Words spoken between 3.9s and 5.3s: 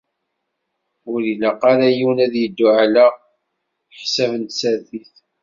ḥsab n tsertit.